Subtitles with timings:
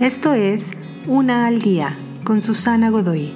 [0.00, 0.72] Esto es
[1.06, 3.32] Una al Día con Susana Godoy.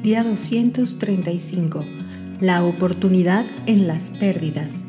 [0.00, 1.84] Día 235.
[2.40, 4.86] La oportunidad en las pérdidas.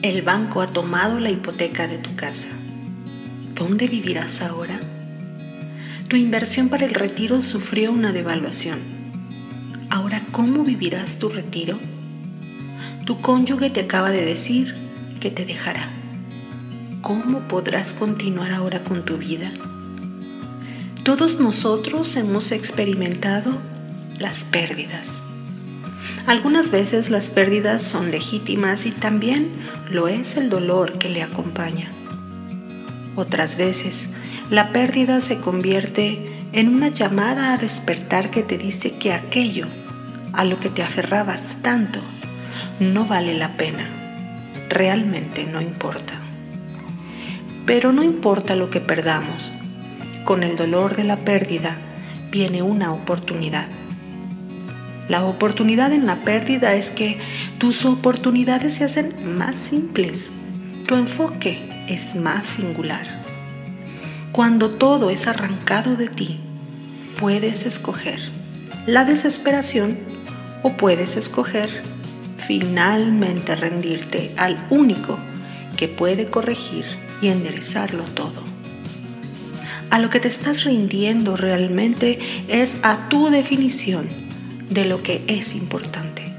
[0.00, 2.48] El banco ha tomado la hipoteca de tu casa.
[3.54, 4.80] ¿Dónde vivirás ahora?
[6.08, 8.78] Tu inversión para el retiro sufrió una devaluación.
[9.90, 11.78] Ahora, ¿cómo vivirás tu retiro?
[13.04, 14.83] Tu cónyuge te acaba de decir
[15.30, 15.90] te dejará.
[17.02, 19.50] ¿Cómo podrás continuar ahora con tu vida?
[21.04, 23.58] Todos nosotros hemos experimentado
[24.18, 25.22] las pérdidas.
[26.26, 29.52] Algunas veces las pérdidas son legítimas y también
[29.90, 31.90] lo es el dolor que le acompaña.
[33.16, 34.10] Otras veces
[34.50, 39.66] la pérdida se convierte en una llamada a despertar que te dice que aquello
[40.32, 42.00] a lo que te aferrabas tanto
[42.80, 44.03] no vale la pena,
[44.68, 46.14] realmente no importa.
[47.66, 49.52] Pero no importa lo que perdamos,
[50.24, 51.78] con el dolor de la pérdida
[52.30, 53.66] viene una oportunidad.
[55.08, 57.18] La oportunidad en la pérdida es que
[57.58, 60.32] tus oportunidades se hacen más simples,
[60.86, 63.22] tu enfoque es más singular.
[64.32, 66.40] Cuando todo es arrancado de ti,
[67.20, 68.18] puedes escoger
[68.86, 69.98] la desesperación
[70.62, 71.70] o puedes escoger
[72.46, 75.18] finalmente rendirte al único
[75.76, 76.84] que puede corregir
[77.20, 78.42] y enderezarlo todo.
[79.90, 84.08] A lo que te estás rindiendo realmente es a tu definición
[84.70, 86.32] de lo que es importante.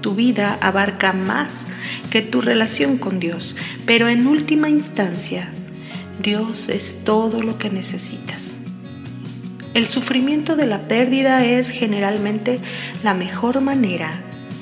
[0.00, 1.68] Tu vida abarca más
[2.10, 5.48] que tu relación con Dios, pero en última instancia,
[6.22, 8.56] Dios es todo lo que necesitas.
[9.74, 12.60] El sufrimiento de la pérdida es generalmente
[13.02, 14.20] la mejor manera